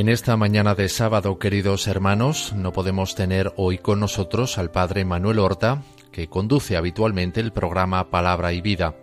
[0.00, 5.04] En esta mañana de sábado, queridos hermanos, no podemos tener hoy con nosotros al Padre
[5.04, 8.94] Manuel Horta, que conduce habitualmente el programa Palabra y Vida.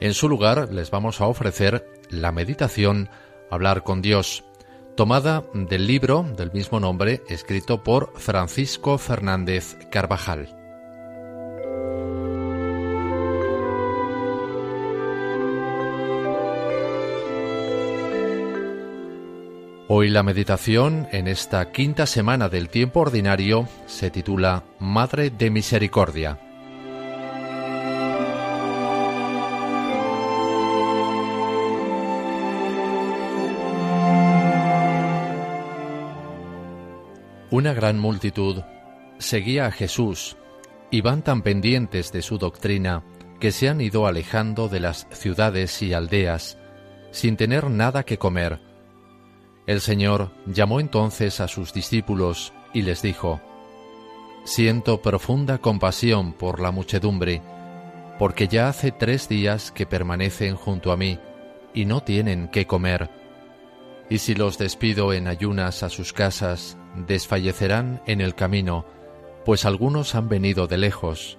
[0.00, 3.10] En su lugar les vamos a ofrecer la meditación
[3.50, 4.44] Hablar con Dios,
[4.96, 10.63] tomada del libro del mismo nombre escrito por Francisco Fernández Carvajal.
[19.86, 26.40] Hoy la meditación en esta quinta semana del tiempo ordinario se titula Madre de Misericordia.
[37.50, 38.62] Una gran multitud
[39.18, 40.38] seguía a Jesús
[40.90, 43.04] y van tan pendientes de su doctrina
[43.38, 46.56] que se han ido alejando de las ciudades y aldeas
[47.10, 48.73] sin tener nada que comer
[49.66, 53.40] el Señor llamó entonces a sus discípulos y les dijo,
[54.44, 57.40] Siento profunda compasión por la muchedumbre,
[58.18, 61.18] porque ya hace tres días que permanecen junto a mí
[61.72, 63.08] y no tienen qué comer.
[64.10, 66.76] Y si los despido en ayunas a sus casas,
[67.06, 68.84] desfallecerán en el camino,
[69.46, 71.38] pues algunos han venido de lejos.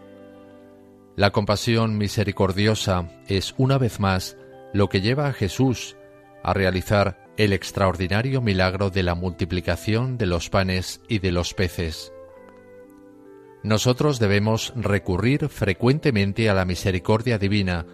[1.16, 4.36] La compasión misericordiosa es una vez más
[4.73, 5.96] lo que lleva a Jesús
[6.44, 12.14] a realizar el extraordinario milagro de la multiplicación de los panes y de los peces.
[13.64, 17.86] Nosotros debemos recurrir frecuentemente a la misericordia divina,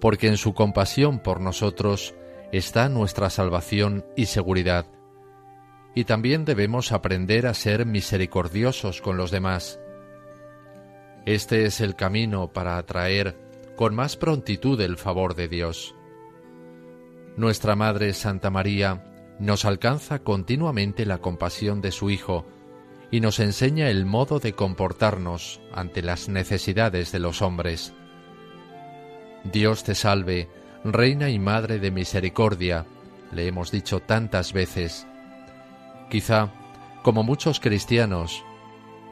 [0.00, 2.14] porque en su compasión por nosotros
[2.52, 4.86] está nuestra salvación y seguridad.
[5.94, 9.80] Y también debemos aprender a ser misericordiosos con los demás.
[11.26, 13.36] Este es el camino para atraer
[13.76, 15.94] con más prontitud el favor de Dios.
[17.36, 19.02] Nuestra Madre Santa María
[19.40, 22.46] nos alcanza continuamente la compasión de su Hijo
[23.10, 27.92] y nos enseña el modo de comportarnos ante las necesidades de los hombres.
[29.42, 30.48] Dios te salve,
[30.84, 32.86] Reina y Madre de Misericordia,
[33.32, 35.06] le hemos dicho tantas veces.
[36.10, 36.52] Quizá,
[37.02, 38.44] como muchos cristianos,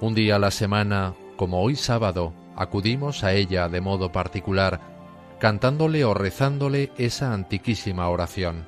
[0.00, 4.91] un día a la semana, como hoy sábado, acudimos a ella de modo particular
[5.42, 8.64] cantándole o rezándole esa antiquísima oración.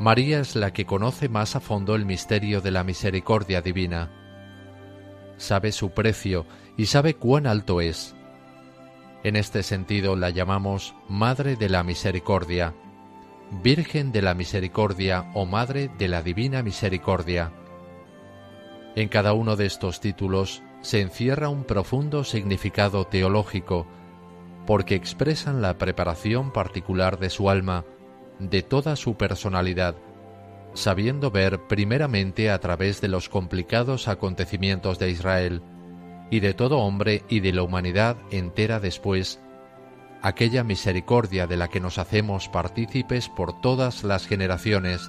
[0.00, 4.10] María es la que conoce más a fondo el misterio de la misericordia divina.
[5.36, 6.46] Sabe su precio
[6.76, 8.16] y sabe cuán alto es.
[9.22, 12.74] En este sentido la llamamos Madre de la Misericordia,
[13.62, 17.52] Virgen de la Misericordia o Madre de la Divina Misericordia.
[18.96, 23.86] En cada uno de estos títulos se encierra un profundo significado teológico
[24.66, 27.84] porque expresan la preparación particular de su alma,
[28.38, 29.96] de toda su personalidad,
[30.74, 35.62] sabiendo ver primeramente a través de los complicados acontecimientos de Israel
[36.30, 39.40] y de todo hombre y de la humanidad entera después,
[40.22, 45.08] aquella misericordia de la que nos hacemos partícipes por todas las generaciones,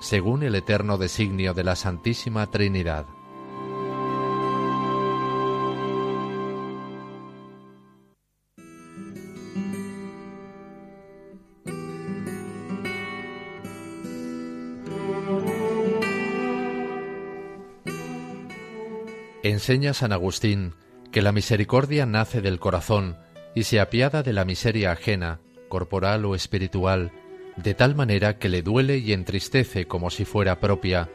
[0.00, 3.06] según el eterno designio de la Santísima Trinidad.
[19.48, 20.74] Enseña San Agustín
[21.12, 23.16] que la misericordia nace del corazón
[23.54, 27.12] y se apiada de la miseria ajena, corporal o espiritual,
[27.54, 31.10] de tal manera que le duele y entristece como si fuera propia,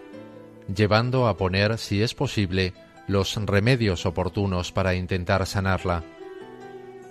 [0.73, 2.73] llevando a poner, si es posible,
[3.05, 6.05] los remedios oportunos para intentar sanarla.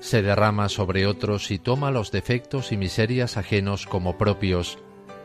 [0.01, 4.79] Se derrama sobre otros y toma los defectos y miserias ajenos como propios,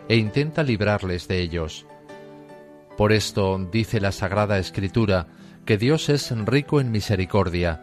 [0.09, 1.85] e intenta librarles de ellos.
[2.97, 5.27] Por esto dice la Sagrada Escritura
[5.65, 7.81] que Dios es rico en misericordia,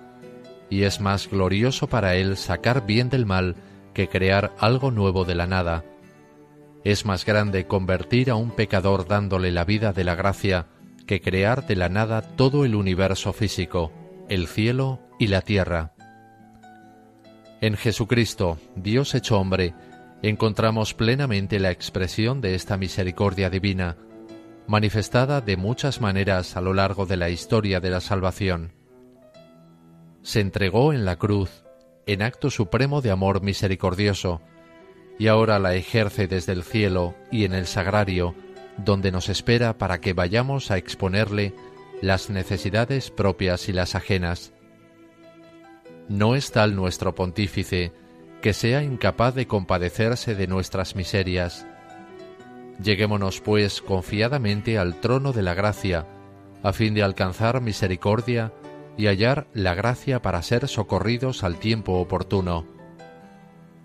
[0.71, 3.57] y es más glorioso para Él sacar bien del mal
[3.93, 5.85] que crear algo nuevo de la nada.
[6.85, 10.67] Es más grande convertir a un pecador dándole la vida de la gracia
[11.07, 13.93] que crear de la nada todo el universo físico,
[14.29, 15.93] el cielo y la tierra.
[17.61, 19.75] En Jesucristo, Dios hecho hombre,
[20.23, 23.97] encontramos plenamente la expresión de esta misericordia divina,
[24.67, 28.73] manifestada de muchas maneras a lo largo de la historia de la salvación.
[30.23, 31.65] Se entregó en la cruz,
[32.07, 34.41] en acto supremo de amor misericordioso,
[35.19, 38.35] y ahora la ejerce desde el cielo y en el sagrario,
[38.77, 41.55] donde nos espera para que vayamos a exponerle
[42.01, 44.53] las necesidades propias y las ajenas.
[46.09, 47.93] No es tal nuestro pontífice
[48.41, 51.67] que sea incapaz de compadecerse de nuestras miserias,
[52.83, 56.07] Lleguémonos, pues, confiadamente al trono de la gracia,
[56.63, 58.53] a fin de alcanzar misericordia
[58.97, 62.67] y hallar la gracia para ser socorridos al tiempo oportuno.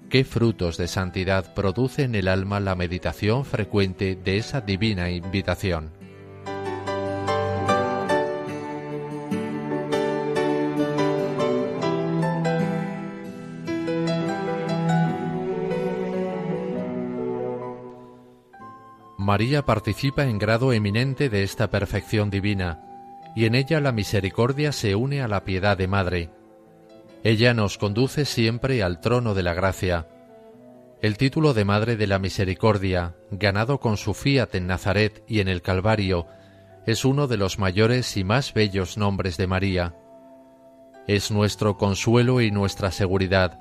[0.10, 5.97] ¿Qué frutos de santidad produce en el alma la meditación frecuente de esa divina invitación?
[19.28, 22.80] María participa en grado eminente de esta perfección divina,
[23.36, 26.30] y en ella la misericordia se une a la piedad de madre.
[27.26, 30.08] Ella nos conduce siempre al trono de la gracia.
[31.02, 35.50] El título de Madre de la Misericordia, ganado con su fiat en Nazaret y en
[35.50, 36.28] el Calvario,
[36.86, 39.94] es uno de los mayores y más bellos nombres de María.
[41.06, 43.60] Es nuestro consuelo y nuestra seguridad.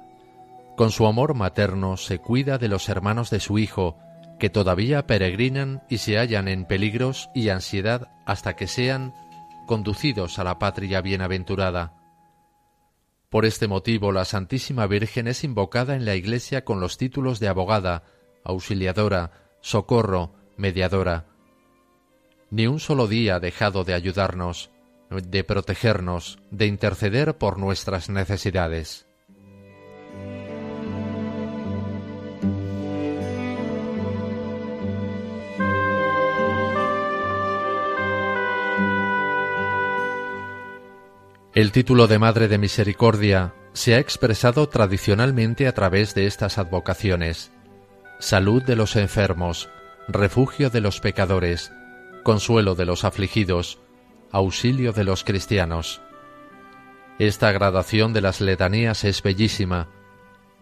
[0.77, 3.99] Con su amor materno se cuida de los hermanos de su Hijo,
[4.39, 9.15] que todavía peregrinan y se hallan en peligros y ansiedad hasta que sean
[9.67, 11.95] conducidos a la patria bienaventurada.
[13.31, 17.49] Por este motivo la Santísima Virgen es invocada en la Iglesia con los títulos de
[17.49, 18.05] abogada,
[18.45, 21.27] auxiliadora, socorro, mediadora.
[22.51, 24.71] Ni un solo día ha dejado de ayudarnos,
[25.11, 29.07] de protegernos, de interceder por nuestras necesidades.
[41.57, 47.51] El título de Madre de Misericordia se ha expresado tradicionalmente a través de estas advocaciones.
[48.19, 49.71] Salud de los enfermos,
[50.07, 51.73] refugio de los pecadores,
[52.25, 53.79] consuelo de los afligidos,
[54.33, 56.03] auxilio de los cristianos.
[57.19, 59.89] Esta gradación de las letanías es bellísima.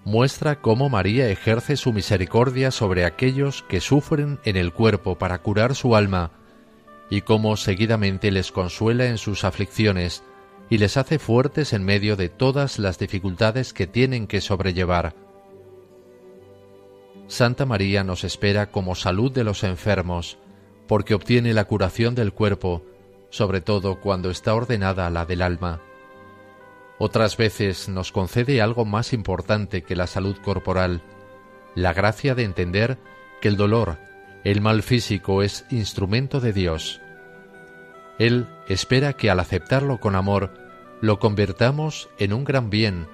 [0.04, 5.74] Muestra cómo María ejerce su misericordia sobre aquellos que sufren en el cuerpo para curar
[5.74, 6.30] su alma,
[7.10, 10.22] y cómo seguidamente les consuela en sus aflicciones,
[10.70, 15.14] y les hace fuertes en medio de todas las dificultades que tienen que sobrellevar.
[17.26, 20.38] Santa María nos espera como salud de los enfermos,
[20.86, 22.82] porque obtiene la curación del cuerpo,
[23.30, 25.80] sobre todo cuando está ordenada la del alma.
[26.98, 31.02] Otras veces nos concede algo más importante que la salud corporal,
[31.74, 32.98] la gracia de entender
[33.40, 33.98] que el dolor,
[34.44, 37.00] el mal físico es instrumento de Dios
[38.18, 40.52] él espera que al aceptarlo con amor,
[41.00, 43.06] lo convirtamos en un gran bien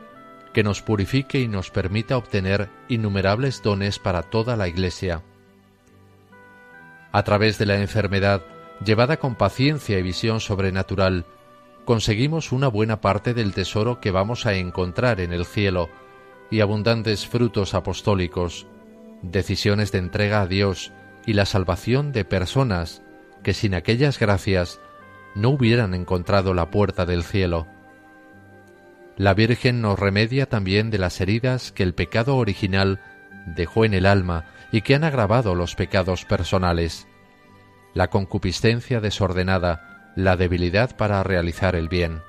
[0.52, 5.22] que nos purifique y nos permita obtener innumerables dones para toda la Iglesia.
[7.12, 8.42] A través de la enfermedad,
[8.84, 11.24] llevada con paciencia y visión sobrenatural,
[11.84, 15.88] conseguimos una buena parte del tesoro que vamos a encontrar en el cielo
[16.50, 18.66] y abundantes frutos apostólicos,
[19.22, 20.92] decisiones de entrega a Dios
[21.26, 23.02] y la salvación de personas
[23.42, 24.80] que sin aquellas gracias
[25.34, 27.66] no hubieran encontrado la puerta del cielo.
[29.16, 33.00] La Virgen nos remedia también de las heridas que el pecado original
[33.46, 37.06] dejó en el alma y que han agravado los pecados personales,
[37.94, 42.22] la concupiscencia desordenada, la debilidad para realizar el bien.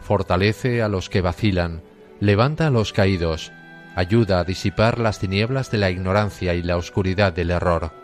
[0.00, 1.82] Fortalece a los que vacilan,
[2.20, 3.52] levanta a los caídos,
[3.94, 8.01] ayuda a disipar las tinieblas de la ignorancia y la oscuridad del error.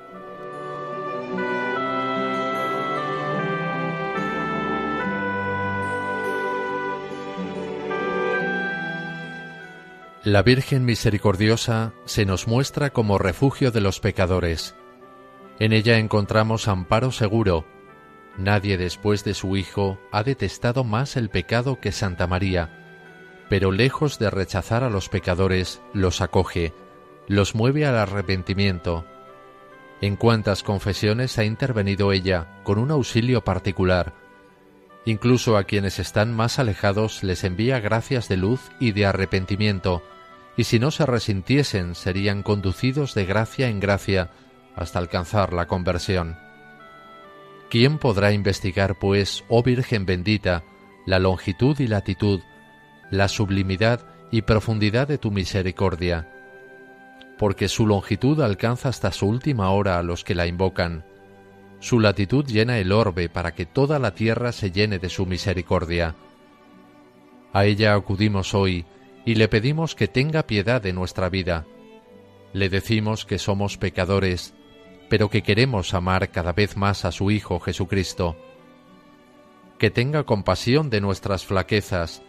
[10.28, 14.74] La Virgen Misericordiosa se nos muestra como refugio de los pecadores.
[15.58, 17.64] En ella encontramos amparo seguro.
[18.36, 23.08] Nadie después de su Hijo ha detestado más el pecado que Santa María,
[23.48, 26.74] pero lejos de rechazar a los pecadores, los acoge,
[27.26, 29.06] los mueve al arrepentimiento.
[30.02, 34.12] En cuántas confesiones ha intervenido ella con un auxilio particular,
[35.06, 40.02] Incluso a quienes están más alejados les envía gracias de luz y de arrepentimiento,
[40.58, 44.32] y si no se resintiesen serían conducidos de gracia en gracia
[44.74, 46.36] hasta alcanzar la conversión.
[47.70, 50.64] ¿Quién podrá investigar, pues, oh Virgen bendita,
[51.06, 52.40] la longitud y latitud,
[53.10, 56.28] la sublimidad y profundidad de tu misericordia?
[57.38, 61.04] Porque su longitud alcanza hasta su última hora a los que la invocan,
[61.78, 66.16] su latitud llena el orbe para que toda la tierra se llene de su misericordia.
[67.52, 68.84] A ella acudimos hoy,
[69.28, 71.66] y le pedimos que tenga piedad de nuestra vida.
[72.54, 74.54] Le decimos que somos pecadores,
[75.10, 78.38] pero que queremos amar cada vez más a su Hijo Jesucristo.
[79.78, 82.22] Que tenga compasión de nuestras flaquezas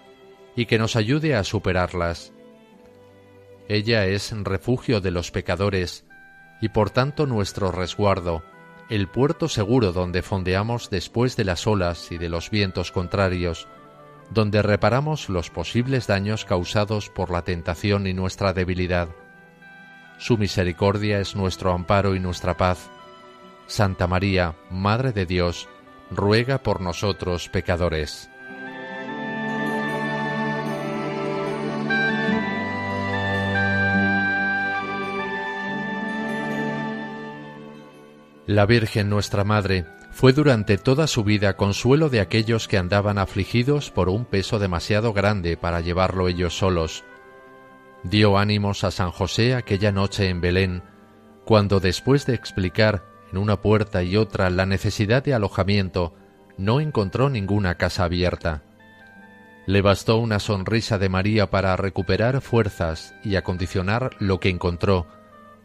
[0.58, 2.34] y que nos ayude a superarlas.
[3.70, 6.04] Ella es refugio de los pecadores
[6.60, 8.44] y por tanto nuestro resguardo,
[8.90, 13.70] el puerto seguro donde fondeamos después de las olas y de los vientos contrarios,
[14.30, 19.10] donde reparamos los posibles daños causados por la tentación y nuestra debilidad.
[20.18, 22.90] Su misericordia es nuestro amparo y nuestra paz.
[23.68, 25.68] Santa María, Madre de Dios,
[26.12, 28.30] ruega por nosotros pecadores.
[38.46, 39.86] La Virgen nuestra Madre
[40.20, 45.14] fue durante toda su vida consuelo de aquellos que andaban afligidos por un peso demasiado
[45.14, 47.06] grande para llevarlo ellos solos.
[48.04, 50.84] Dio ánimos a San José aquella noche en Belén,
[51.46, 56.14] cuando después de explicar en una puerta y otra la necesidad de alojamiento,
[56.58, 58.64] no encontró ninguna casa abierta.
[59.68, 65.08] Le bastó una sonrisa de María para recuperar fuerzas y acondicionar lo que encontró,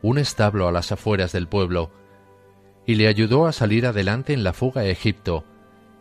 [0.00, 2.03] un establo a las afueras del pueblo,
[2.87, 5.45] y le ayudó a salir adelante en la fuga a Egipto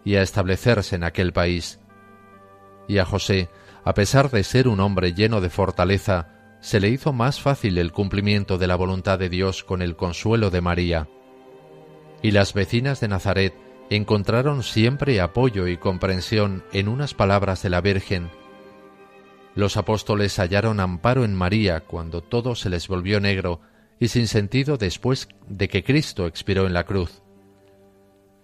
[0.04, 1.80] y a establecerse en aquel país.
[2.88, 3.50] Y a José,
[3.84, 7.92] a pesar de ser un hombre lleno de fortaleza, se le hizo más fácil el
[7.92, 11.08] cumplimiento de la voluntad de Dios con el consuelo de María.
[12.22, 13.54] Y las vecinas de Nazaret
[13.90, 18.30] encontraron siempre apoyo y comprensión en unas palabras de la Virgen.
[19.56, 23.60] Los apóstoles hallaron amparo en María cuando todo se les volvió negro
[24.00, 27.22] y sin sentido después de que Cristo expiró en la cruz.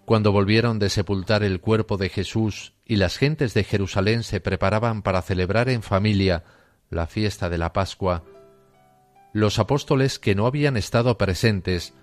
[0.05, 5.01] Cuando volvieron de sepultar el cuerpo de Jesús y las gentes de Jerusalén se preparaban
[5.03, 6.43] para celebrar en familia
[6.89, 8.23] la fiesta de la Pascua,
[9.33, 11.93] los apóstoles que no habían estado presentes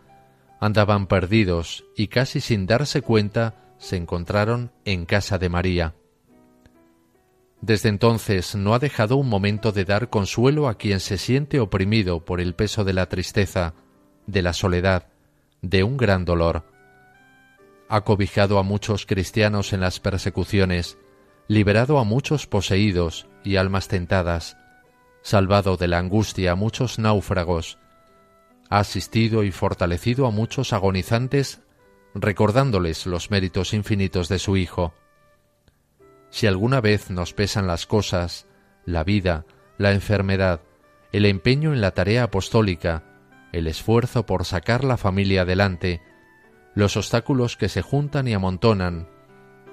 [0.61, 5.95] andaban perdidos y casi sin darse cuenta se encontraron en casa de María.
[7.61, 12.25] Desde entonces no ha dejado un momento de dar consuelo a quien se siente oprimido
[12.25, 13.75] por el peso de la tristeza,
[14.27, 15.09] de la soledad,
[15.63, 16.65] de un gran dolor.
[17.89, 20.99] Ha cobijado a muchos cristianos en las persecuciones,
[21.49, 24.57] liberado a muchos poseídos y almas tentadas,
[25.23, 27.79] salvado de la angustia a muchos náufragos,
[28.69, 31.61] ha asistido y fortalecido a muchos agonizantes
[32.15, 34.95] recordándoles los méritos infinitos de su Hijo.
[36.31, 38.47] Si alguna vez nos pesan las cosas,
[38.85, 39.45] la vida,
[39.79, 40.61] la enfermedad,
[41.13, 43.05] el empeño en la tarea apostólica,
[43.53, 46.03] el esfuerzo por sacar la familia adelante,
[46.75, 49.09] los obstáculos que se juntan y amontonan,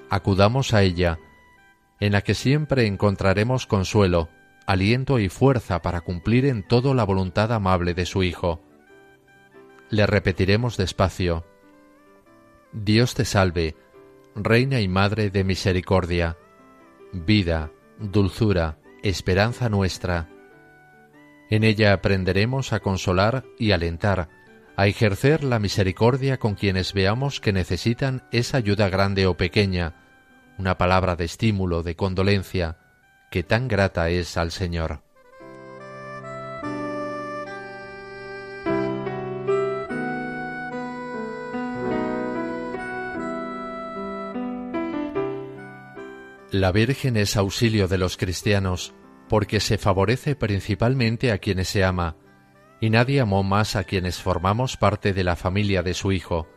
[0.10, 1.20] acudamos a ella,
[2.00, 4.30] en la que siempre encontraremos consuelo,
[4.66, 8.62] aliento y fuerza para cumplir en todo la voluntad amable de su Hijo.
[9.90, 11.46] Le repetiremos despacio,
[12.72, 13.76] Dios te salve,
[14.36, 16.38] Reina y Madre de Misericordia,
[17.12, 20.28] vida, dulzura, esperanza nuestra.
[21.52, 24.30] En ella aprenderemos a consolar y alentar,
[24.76, 29.94] a ejercer la misericordia con quienes veamos que necesitan esa ayuda grande o pequeña,
[30.58, 32.78] una palabra de estímulo, de condolencia,
[33.30, 35.03] que tan grata es al Señor.
[46.54, 48.94] La Virgen es auxilio de los cristianos,
[49.28, 52.16] porque se favorece principalmente a quienes se ama,
[52.80, 56.48] y nadie amó más a quienes formamos parte de la familia de su Hijo.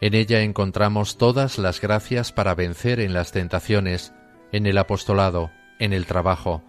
[0.00, 4.12] En ella encontramos todas las gracias para vencer en las tentaciones,
[4.52, 6.62] en el apostolado, en el trabajo.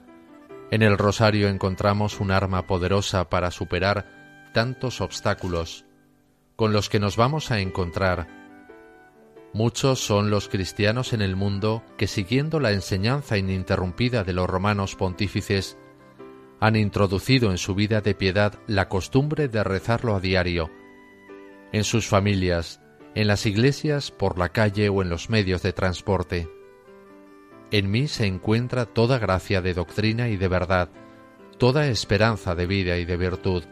[0.72, 5.86] En el rosario encontramos un arma poderosa para superar tantos obstáculos
[6.56, 8.43] con los que nos vamos a encontrar
[9.53, 14.95] Muchos son los cristianos en el mundo que, siguiendo la enseñanza ininterrumpida de los romanos
[14.95, 15.77] pontífices,
[16.60, 20.72] han introducido en su vida de piedad la costumbre de rezarlo a diario,
[21.72, 22.81] en sus familias,
[23.13, 26.50] en las iglesias, por la calle o en los medios de transporte.
[27.69, 30.89] En mí se encuentra toda gracia de doctrina y de verdad,
[31.60, 33.63] toda esperanza de vida y de virtud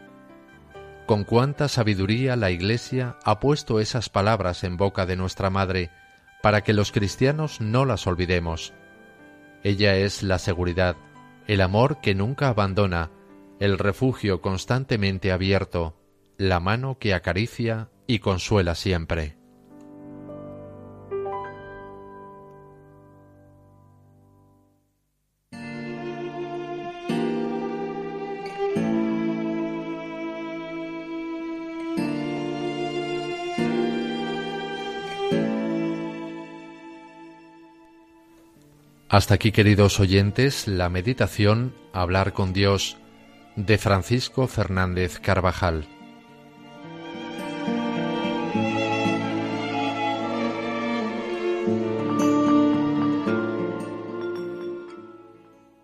[1.12, 5.90] con cuánta sabiduría la Iglesia ha puesto esas palabras en boca de nuestra Madre
[6.42, 8.72] para que los cristianos no las olvidemos.
[9.62, 10.96] Ella es la seguridad,
[11.46, 13.10] el amor que nunca abandona,
[13.60, 16.00] el refugio constantemente abierto,
[16.38, 19.36] la mano que acaricia y consuela siempre.
[39.12, 42.96] Hasta aquí, queridos oyentes, la meditación Hablar con Dios
[43.56, 45.86] de Francisco Fernández Carvajal.